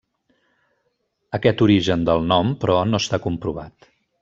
[1.39, 3.89] Aquest origen del nom però, no està comprovat.